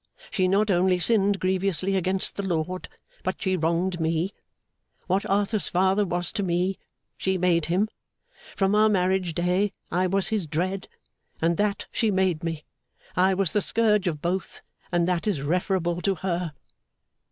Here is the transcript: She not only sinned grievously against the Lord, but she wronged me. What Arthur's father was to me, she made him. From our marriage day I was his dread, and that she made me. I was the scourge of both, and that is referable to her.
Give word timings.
She 0.31 0.47
not 0.47 0.71
only 0.71 0.97
sinned 0.97 1.39
grievously 1.39 1.95
against 1.95 2.35
the 2.35 2.41
Lord, 2.41 2.89
but 3.21 3.39
she 3.39 3.55
wronged 3.55 3.99
me. 3.99 4.33
What 5.05 5.27
Arthur's 5.27 5.67
father 5.67 6.07
was 6.07 6.31
to 6.31 6.41
me, 6.41 6.79
she 7.19 7.37
made 7.37 7.67
him. 7.67 7.87
From 8.55 8.73
our 8.73 8.89
marriage 8.89 9.35
day 9.35 9.73
I 9.91 10.07
was 10.07 10.29
his 10.29 10.47
dread, 10.47 10.87
and 11.39 11.55
that 11.57 11.85
she 11.91 12.09
made 12.09 12.43
me. 12.43 12.63
I 13.15 13.35
was 13.35 13.51
the 13.51 13.61
scourge 13.61 14.07
of 14.07 14.23
both, 14.23 14.63
and 14.91 15.07
that 15.07 15.27
is 15.27 15.43
referable 15.43 16.01
to 16.01 16.15
her. 16.15 16.53